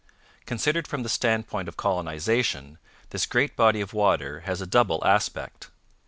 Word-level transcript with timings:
Considered 0.47 0.87
from 0.87 1.03
the 1.03 1.09
standpoint 1.09 1.67
of 1.67 1.77
colonization, 1.77 2.79
this 3.11 3.27
great 3.27 3.55
body 3.55 3.81
of 3.81 3.93
water 3.93 4.39
has 4.39 4.59
a 4.59 4.65
double 4.65 5.05
aspect. 5.05 5.69